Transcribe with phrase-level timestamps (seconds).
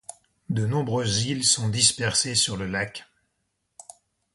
[0.49, 3.05] De nombreuses îles sont dispersées sur le lac.